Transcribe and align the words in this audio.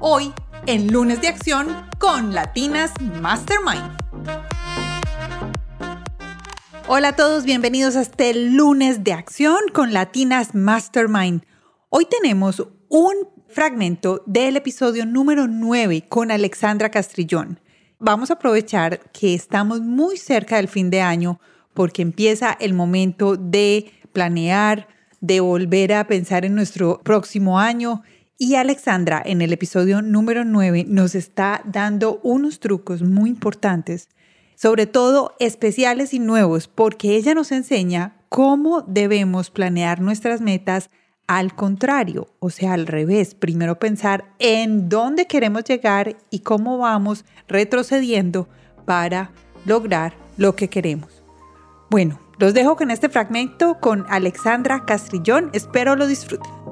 hoy 0.00 0.32
en 0.66 0.90
Lunes 0.92 1.20
de 1.20 1.28
Acción 1.28 1.68
con 1.98 2.34
Latinas 2.34 2.92
Mastermind. 3.20 3.96
Hola 6.88 7.08
a 7.08 7.16
todos, 7.16 7.44
bienvenidos 7.44 7.96
a 7.96 8.00
este 8.00 8.32
lunes 8.34 9.04
de 9.04 9.12
acción 9.12 9.58
con 9.74 9.92
Latinas 9.92 10.54
Mastermind. 10.54 11.44
Hoy 11.90 12.06
tenemos 12.06 12.66
un 12.88 13.14
fragmento 13.48 14.22
del 14.26 14.56
episodio 14.56 15.04
número 15.04 15.46
9 15.46 16.06
con 16.08 16.30
Alexandra 16.30 16.90
Castrillón. 16.90 17.60
Vamos 17.98 18.30
a 18.30 18.34
aprovechar 18.34 19.10
que 19.12 19.34
estamos 19.34 19.82
muy 19.82 20.16
cerca 20.16 20.56
del 20.56 20.68
fin 20.68 20.88
de 20.88 21.02
año 21.02 21.40
porque 21.74 22.00
empieza 22.00 22.56
el 22.58 22.72
momento 22.72 23.36
de 23.36 23.92
planear, 24.12 24.88
de 25.20 25.40
volver 25.40 25.92
a 25.92 26.06
pensar 26.06 26.46
en 26.46 26.54
nuestro 26.54 27.00
próximo 27.02 27.58
año. 27.58 28.02
Y 28.42 28.54
Alexandra 28.54 29.22
en 29.22 29.42
el 29.42 29.52
episodio 29.52 30.00
número 30.00 30.46
9 30.46 30.86
nos 30.88 31.14
está 31.14 31.60
dando 31.66 32.20
unos 32.22 32.58
trucos 32.58 33.02
muy 33.02 33.28
importantes, 33.28 34.08
sobre 34.54 34.86
todo 34.86 35.36
especiales 35.38 36.14
y 36.14 36.20
nuevos, 36.20 36.66
porque 36.66 37.16
ella 37.16 37.34
nos 37.34 37.52
enseña 37.52 38.16
cómo 38.30 38.80
debemos 38.80 39.50
planear 39.50 40.00
nuestras 40.00 40.40
metas 40.40 40.88
al 41.26 41.54
contrario, 41.54 42.28
o 42.38 42.48
sea, 42.48 42.72
al 42.72 42.86
revés. 42.86 43.34
Primero 43.34 43.78
pensar 43.78 44.24
en 44.38 44.88
dónde 44.88 45.26
queremos 45.26 45.64
llegar 45.64 46.16
y 46.30 46.38
cómo 46.38 46.78
vamos 46.78 47.26
retrocediendo 47.46 48.48
para 48.86 49.32
lograr 49.66 50.14
lo 50.38 50.56
que 50.56 50.70
queremos. 50.70 51.22
Bueno, 51.90 52.18
los 52.38 52.54
dejo 52.54 52.74
con 52.74 52.90
este 52.90 53.10
fragmento 53.10 53.80
con 53.80 54.06
Alexandra 54.08 54.86
Castrillón. 54.86 55.50
Espero 55.52 55.94
lo 55.94 56.06
disfruten. 56.06 56.69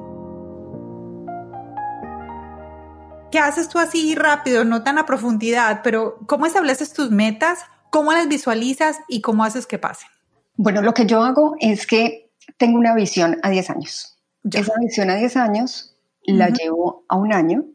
¿Qué 3.31 3.37
haces 3.37 3.69
tú 3.69 3.77
así 3.77 4.15
rápido, 4.15 4.63
no 4.63 4.83
tan 4.83 4.97
a 4.97 5.05
profundidad, 5.05 5.81
pero 5.83 6.17
cómo 6.25 6.47
estableces 6.47 6.93
tus 6.93 7.11
metas, 7.11 7.59
cómo 7.91 8.11
las 8.11 8.27
visualizas 8.27 8.97
y 9.07 9.21
cómo 9.21 9.43
haces 9.43 9.67
que 9.67 9.77
pasen? 9.77 10.09
Bueno, 10.55 10.81
lo 10.81 10.93
que 10.93 11.05
yo 11.05 11.21
hago 11.23 11.55
es 11.59 11.85
que 11.85 12.31
tengo 12.57 12.77
una 12.77 12.95
visión 12.95 13.37
a 13.43 13.49
10 13.49 13.69
años. 13.69 14.19
Esa 14.51 14.73
visión 14.79 15.09
a 15.09 15.15
10 15.15 15.37
años 15.37 15.95
la 16.25 16.49
llevo 16.49 17.05
a 17.07 17.17
un 17.17 17.33
año, 17.33 17.65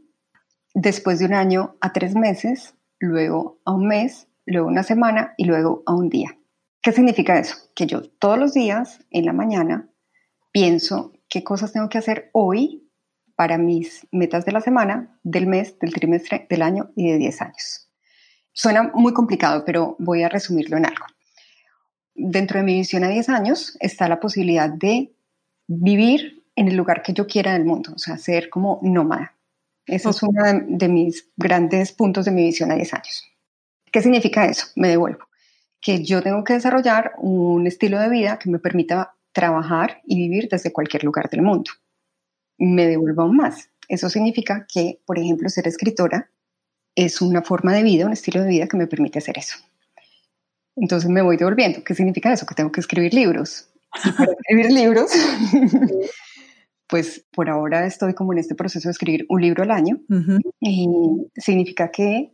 después 0.74 1.18
de 1.18 1.26
un 1.26 1.34
año 1.34 1.76
a 1.80 1.92
tres 1.92 2.14
meses, 2.14 2.74
luego 2.98 3.60
a 3.64 3.72
un 3.72 3.86
mes, 3.86 4.28
luego 4.46 4.68
a 4.68 4.72
una 4.72 4.82
semana 4.82 5.34
y 5.36 5.44
luego 5.44 5.82
a 5.86 5.94
un 5.94 6.08
día. 6.08 6.36
¿Qué 6.82 6.92
significa 6.92 7.38
eso? 7.38 7.56
Que 7.74 7.86
yo 7.86 8.02
todos 8.02 8.38
los 8.38 8.54
días 8.54 9.00
en 9.10 9.24
la 9.24 9.32
mañana 9.32 9.88
pienso 10.52 11.12
qué 11.28 11.42
cosas 11.42 11.72
tengo 11.72 11.88
que 11.88 11.98
hacer 11.98 12.30
hoy 12.32 12.83
para 13.36 13.58
mis 13.58 14.06
metas 14.12 14.44
de 14.44 14.52
la 14.52 14.60
semana, 14.60 15.18
del 15.22 15.46
mes, 15.46 15.78
del 15.78 15.92
trimestre, 15.92 16.46
del 16.48 16.62
año 16.62 16.90
y 16.96 17.10
de 17.10 17.18
10 17.18 17.42
años. 17.42 17.90
Suena 18.52 18.90
muy 18.94 19.12
complicado, 19.12 19.64
pero 19.64 19.96
voy 19.98 20.22
a 20.22 20.28
resumirlo 20.28 20.76
en 20.76 20.86
algo. 20.86 21.06
Dentro 22.14 22.58
de 22.58 22.64
mi 22.64 22.74
visión 22.74 23.02
a 23.04 23.08
10 23.08 23.28
años 23.28 23.76
está 23.80 24.08
la 24.08 24.20
posibilidad 24.20 24.70
de 24.70 25.12
vivir 25.66 26.44
en 26.54 26.68
el 26.68 26.76
lugar 26.76 27.02
que 27.02 27.12
yo 27.12 27.26
quiera 27.26 27.50
en 27.50 27.62
el 27.62 27.66
mundo, 27.66 27.92
o 27.94 27.98
sea, 27.98 28.16
ser 28.16 28.48
como 28.48 28.78
nómada. 28.82 29.36
Eso 29.86 30.10
es 30.10 30.22
uno 30.22 30.44
de, 30.44 30.64
de 30.66 30.88
mis 30.88 31.30
grandes 31.36 31.92
puntos 31.92 32.24
de 32.24 32.30
mi 32.30 32.44
visión 32.44 32.70
a 32.70 32.76
10 32.76 32.94
años. 32.94 33.24
¿Qué 33.90 34.00
significa 34.00 34.46
eso? 34.46 34.66
Me 34.76 34.88
devuelvo 34.88 35.26
que 35.84 36.02
yo 36.02 36.22
tengo 36.22 36.42
que 36.44 36.54
desarrollar 36.54 37.12
un 37.18 37.66
estilo 37.66 38.00
de 38.00 38.08
vida 38.08 38.38
que 38.38 38.48
me 38.48 38.58
permita 38.58 39.14
trabajar 39.32 40.00
y 40.06 40.16
vivir 40.16 40.48
desde 40.50 40.72
cualquier 40.72 41.04
lugar 41.04 41.28
del 41.28 41.42
mundo. 41.42 41.70
Me 42.58 42.86
devuelvo 42.86 43.22
aún 43.22 43.36
más. 43.36 43.70
Eso 43.88 44.08
significa 44.08 44.66
que, 44.72 45.00
por 45.06 45.18
ejemplo, 45.18 45.48
ser 45.48 45.68
escritora 45.68 46.30
es 46.94 47.20
una 47.20 47.42
forma 47.42 47.72
de 47.74 47.82
vida, 47.82 48.06
un 48.06 48.12
estilo 48.12 48.42
de 48.42 48.48
vida 48.48 48.66
que 48.66 48.76
me 48.76 48.86
permite 48.86 49.18
hacer 49.18 49.38
eso. 49.38 49.56
Entonces 50.76 51.10
me 51.10 51.22
voy 51.22 51.36
devolviendo. 51.36 51.84
¿Qué 51.84 51.94
significa 51.94 52.32
eso? 52.32 52.46
Que 52.46 52.54
tengo 52.54 52.72
que 52.72 52.80
escribir 52.80 53.14
libros. 53.14 53.68
Y 54.04 54.12
para 54.12 54.32
escribir 54.38 54.70
libros, 54.72 55.10
pues 56.88 57.24
por 57.32 57.48
ahora 57.50 57.86
estoy 57.86 58.14
como 58.14 58.32
en 58.32 58.38
este 58.38 58.54
proceso 58.54 58.88
de 58.88 58.92
escribir 58.92 59.26
un 59.28 59.40
libro 59.40 59.62
al 59.62 59.70
año. 59.70 60.00
Y 60.60 60.88
significa 61.36 61.90
que 61.90 62.32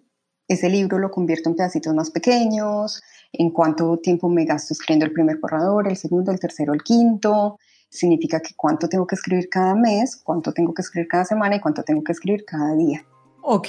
ese 0.48 0.68
libro 0.68 0.98
lo 0.98 1.10
convierto 1.10 1.48
en 1.48 1.56
pedacitos 1.56 1.94
más 1.94 2.10
pequeños, 2.10 3.02
en 3.32 3.50
cuánto 3.50 3.98
tiempo 3.98 4.28
me 4.28 4.44
gasto 4.44 4.74
escribiendo 4.74 5.06
el 5.06 5.12
primer 5.12 5.38
borrador, 5.38 5.86
el 5.88 5.96
segundo, 5.96 6.32
el 6.32 6.40
tercero, 6.40 6.74
el 6.74 6.82
quinto. 6.82 7.58
Significa 7.90 8.40
que 8.40 8.54
cuánto 8.54 8.88
tengo 8.88 9.04
que 9.04 9.16
escribir 9.16 9.48
cada 9.48 9.74
mes, 9.74 10.16
cuánto 10.22 10.52
tengo 10.52 10.72
que 10.72 10.80
escribir 10.80 11.08
cada 11.08 11.24
semana 11.24 11.56
y 11.56 11.60
cuánto 11.60 11.82
tengo 11.82 12.04
que 12.04 12.12
escribir 12.12 12.44
cada 12.44 12.76
día. 12.76 13.04
Ok. 13.42 13.68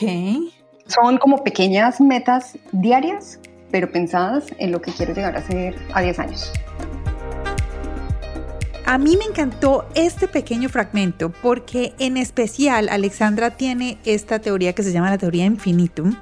Son 0.86 1.18
como 1.18 1.44
pequeñas 1.44 2.00
metas 2.00 2.56
diarias, 2.72 3.40
pero 3.72 3.92
pensadas 3.92 4.46
en 4.60 4.72
lo 4.72 4.80
que 4.80 4.92
quiero 4.92 5.16
llegar 5.16 5.36
a 5.36 5.42
ser 5.42 5.76
a 5.96 6.02
10 6.02 6.20
años. 6.20 6.54
A 8.86 9.00
mí 9.00 9.18
me 9.18 9.26
encantó 9.26 9.88
este 9.96 10.28
pequeño 10.28 10.70
fragmento 10.70 11.32
porque 11.42 11.94
en 11.98 12.18
especial 12.18 12.90
Alexandra 12.90 13.58
tiene 13.58 13.98
esta 14.06 14.38
teoría 14.38 14.74
que 14.74 14.84
se 14.84 14.92
llama 14.92 15.10
la 15.10 15.18
teoría 15.18 15.46
infinitum, 15.46 16.16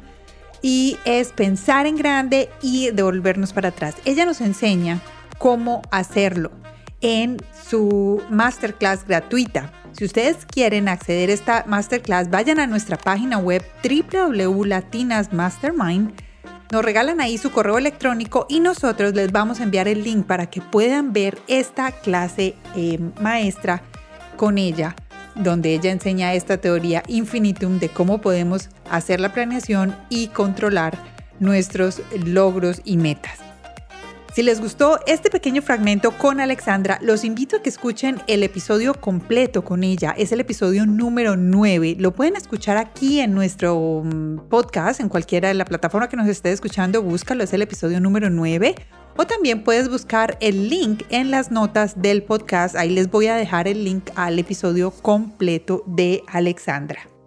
y 0.61 0.97
es 1.03 1.33
pensar 1.33 1.85
en 1.85 1.97
grande 1.97 2.49
y 2.61 2.91
devolvernos 2.91 3.51
para 3.51 3.69
atrás. 3.69 3.95
Ella 4.05 4.25
nos 4.25 4.39
enseña 4.39 5.01
cómo 5.37 5.81
hacerlo 5.89 6.51
en 7.01 7.37
su 7.69 8.21
masterclass 8.29 9.05
gratuita. 9.05 9.73
Si 9.93 10.05
ustedes 10.05 10.45
quieren 10.45 10.87
acceder 10.87 11.29
a 11.29 11.33
esta 11.33 11.65
masterclass, 11.67 12.29
vayan 12.29 12.59
a 12.59 12.67
nuestra 12.67 12.97
página 12.97 13.37
web 13.37 13.63
www.latinasmastermind. 13.83 16.13
Nos 16.71 16.85
regalan 16.85 17.19
ahí 17.19 17.37
su 17.37 17.51
correo 17.51 17.77
electrónico 17.77 18.45
y 18.47 18.59
nosotros 18.59 19.15
les 19.15 19.31
vamos 19.31 19.59
a 19.59 19.63
enviar 19.63 19.87
el 19.87 20.03
link 20.03 20.25
para 20.25 20.47
que 20.47 20.61
puedan 20.61 21.13
ver 21.13 21.39
esta 21.47 21.91
clase 21.91 22.55
eh, 22.75 22.99
maestra 23.19 23.81
con 24.37 24.57
ella 24.57 24.95
donde 25.39 25.73
ella 25.73 25.91
enseña 25.91 26.33
esta 26.33 26.57
teoría 26.57 27.01
infinitum 27.07 27.79
de 27.79 27.89
cómo 27.89 28.19
podemos 28.19 28.69
hacer 28.89 29.19
la 29.19 29.33
planeación 29.33 29.95
y 30.09 30.27
controlar 30.27 30.97
nuestros 31.39 32.01
logros 32.25 32.81
y 32.83 32.97
metas. 32.97 33.48
Si 34.39 34.43
les 34.43 34.61
gustó 34.61 35.01
este 35.05 35.29
pequeño 35.29 35.61
fragmento 35.61 36.11
con 36.11 36.39
Alexandra, 36.39 36.97
los 37.01 37.25
invito 37.25 37.57
a 37.57 37.61
que 37.61 37.67
escuchen 37.67 38.21
el 38.27 38.41
episodio 38.41 38.93
completo 38.93 39.65
con 39.65 39.83
ella. 39.83 40.15
Es 40.17 40.31
el 40.31 40.39
episodio 40.39 40.85
número 40.85 41.35
9. 41.35 41.97
Lo 41.99 42.15
pueden 42.15 42.37
escuchar 42.37 42.77
aquí 42.77 43.19
en 43.19 43.33
nuestro 43.33 44.01
mm, 44.05 44.47
podcast, 44.47 45.01
en 45.01 45.09
cualquiera 45.09 45.49
de 45.49 45.55
la 45.55 45.65
plataforma 45.65 46.07
que 46.07 46.15
nos 46.15 46.29
esté 46.29 46.53
escuchando. 46.53 47.03
Búscalo, 47.03 47.43
es 47.43 47.51
el 47.51 47.63
episodio 47.63 47.99
número 47.99 48.29
9. 48.29 48.75
O 49.17 49.27
también 49.27 49.65
puedes 49.65 49.89
buscar 49.89 50.37
el 50.39 50.69
link 50.69 51.03
en 51.09 51.31
las 51.31 51.51
notas 51.51 52.01
del 52.01 52.23
podcast. 52.23 52.77
Ahí 52.77 52.91
les 52.91 53.11
voy 53.11 53.27
a 53.27 53.35
dejar 53.35 53.67
el 53.67 53.83
link 53.83 54.09
al 54.15 54.39
episodio 54.39 54.91
completo 54.91 55.83
de 55.85 56.23
Alexandra. 56.27 57.18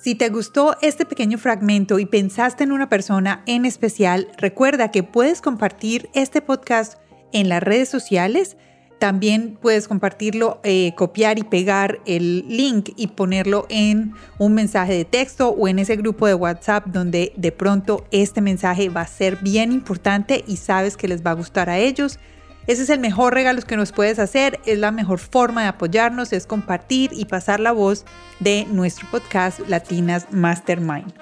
Si 0.00 0.14
te 0.14 0.28
gustó 0.28 0.76
este 0.80 1.04
pequeño 1.04 1.38
fragmento 1.38 1.98
y 1.98 2.06
pensaste 2.06 2.62
en 2.62 2.70
una 2.70 2.88
persona 2.88 3.42
en 3.46 3.64
especial, 3.64 4.28
recuerda 4.36 4.92
que 4.92 5.02
puedes 5.02 5.40
compartir 5.40 6.08
este 6.14 6.40
podcast 6.40 7.00
en 7.32 7.48
las 7.48 7.60
redes 7.60 7.88
sociales. 7.88 8.56
También 9.00 9.58
puedes 9.60 9.88
compartirlo, 9.88 10.60
eh, 10.62 10.94
copiar 10.94 11.40
y 11.40 11.42
pegar 11.42 11.98
el 12.06 12.44
link 12.46 12.90
y 12.94 13.08
ponerlo 13.08 13.66
en 13.70 14.12
un 14.38 14.54
mensaje 14.54 14.92
de 14.92 15.04
texto 15.04 15.48
o 15.48 15.66
en 15.66 15.80
ese 15.80 15.96
grupo 15.96 16.28
de 16.28 16.34
WhatsApp 16.34 16.86
donde 16.86 17.32
de 17.36 17.50
pronto 17.50 18.06
este 18.12 18.40
mensaje 18.40 18.90
va 18.90 19.00
a 19.00 19.08
ser 19.08 19.38
bien 19.38 19.72
importante 19.72 20.44
y 20.46 20.58
sabes 20.58 20.96
que 20.96 21.08
les 21.08 21.26
va 21.26 21.32
a 21.32 21.34
gustar 21.34 21.68
a 21.70 21.78
ellos. 21.78 22.20
Ese 22.68 22.82
es 22.82 22.90
el 22.90 23.00
mejor 23.00 23.32
regalo 23.32 23.62
que 23.62 23.78
nos 23.78 23.92
puedes 23.92 24.18
hacer, 24.18 24.60
es 24.66 24.78
la 24.78 24.90
mejor 24.90 25.20
forma 25.20 25.62
de 25.62 25.68
apoyarnos, 25.68 26.34
es 26.34 26.46
compartir 26.46 27.10
y 27.14 27.24
pasar 27.24 27.60
la 27.60 27.72
voz 27.72 28.04
de 28.40 28.66
nuestro 28.70 29.08
podcast 29.10 29.60
Latinas 29.68 30.26
Mastermind. 30.32 31.14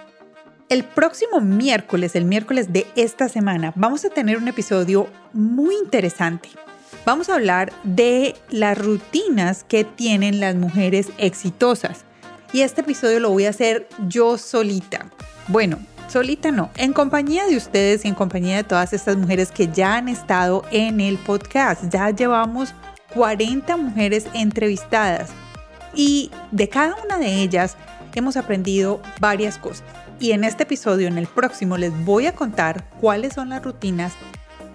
El 0.68 0.82
próximo 0.82 1.40
miércoles, 1.40 2.16
el 2.16 2.24
miércoles 2.24 2.72
de 2.72 2.84
esta 2.96 3.28
semana, 3.28 3.72
vamos 3.76 4.04
a 4.04 4.10
tener 4.10 4.38
un 4.38 4.48
episodio 4.48 5.06
muy 5.32 5.76
interesante. 5.76 6.48
Vamos 7.04 7.28
a 7.28 7.34
hablar 7.34 7.72
de 7.84 8.34
las 8.50 8.76
rutinas 8.76 9.62
que 9.62 9.84
tienen 9.84 10.40
las 10.40 10.56
mujeres 10.56 11.10
exitosas. 11.16 12.04
Y 12.52 12.62
este 12.62 12.80
episodio 12.80 13.20
lo 13.20 13.30
voy 13.30 13.46
a 13.46 13.50
hacer 13.50 13.88
yo 14.08 14.38
solita. 14.38 15.06
Bueno, 15.48 15.78
solita 16.08 16.50
no, 16.50 16.70
en 16.76 16.92
compañía 16.92 17.46
de 17.46 17.56
ustedes 17.56 18.04
y 18.04 18.08
en 18.08 18.14
compañía 18.14 18.56
de 18.56 18.64
todas 18.64 18.92
estas 18.92 19.16
mujeres 19.16 19.50
que 19.50 19.68
ya 19.68 19.96
han 19.96 20.08
estado 20.08 20.64
en 20.70 21.00
el 21.00 21.18
podcast. 21.18 21.84
Ya 21.92 22.10
llevamos 22.10 22.74
40 23.14 23.76
mujeres 23.76 24.26
entrevistadas 24.34 25.30
y 25.94 26.30
de 26.50 26.68
cada 26.68 26.94
una 27.04 27.18
de 27.18 27.42
ellas 27.42 27.76
hemos 28.16 28.36
aprendido 28.36 29.00
varias 29.20 29.58
cosas. 29.58 29.84
Y 30.18 30.32
en 30.32 30.44
este 30.44 30.64
episodio, 30.64 31.06
en 31.06 31.18
el 31.18 31.26
próximo, 31.26 31.76
les 31.76 31.92
voy 32.04 32.26
a 32.26 32.34
contar 32.34 32.88
cuáles 33.00 33.34
son 33.34 33.50
las 33.50 33.62
rutinas 33.62 34.14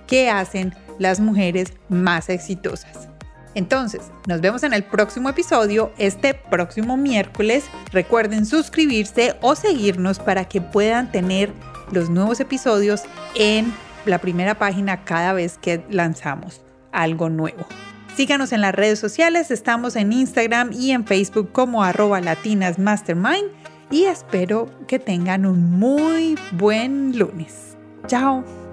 que 0.07 0.29
hacen 0.29 0.75
las 0.99 1.19
mujeres 1.19 1.73
más 1.89 2.29
exitosas. 2.29 3.10
Entonces, 3.53 4.11
nos 4.27 4.41
vemos 4.41 4.63
en 4.63 4.73
el 4.73 4.83
próximo 4.83 5.29
episodio, 5.29 5.91
este 5.97 6.33
próximo 6.33 6.97
miércoles. 6.97 7.65
Recuerden 7.91 8.45
suscribirse 8.45 9.35
o 9.41 9.55
seguirnos 9.55 10.19
para 10.19 10.45
que 10.45 10.61
puedan 10.61 11.11
tener 11.11 11.51
los 11.91 12.09
nuevos 12.09 12.39
episodios 12.39 13.03
en 13.35 13.73
la 14.05 14.19
primera 14.19 14.55
página 14.55 15.03
cada 15.03 15.33
vez 15.33 15.57
que 15.57 15.83
lanzamos 15.89 16.61
algo 16.91 17.29
nuevo. 17.29 17.65
Síganos 18.15 18.51
en 18.51 18.61
las 18.61 18.75
redes 18.75 18.99
sociales, 18.99 19.51
estamos 19.51 19.95
en 19.95 20.11
Instagram 20.11 20.71
y 20.73 20.91
en 20.91 21.05
Facebook 21.05 21.51
como 21.51 21.83
arroba 21.83 22.19
latinasmastermind 22.19 23.49
y 23.89 24.03
espero 24.03 24.69
que 24.87 24.99
tengan 24.99 25.45
un 25.45 25.79
muy 25.79 26.37
buen 26.53 27.17
lunes. 27.17 27.77
Chao. 28.07 28.70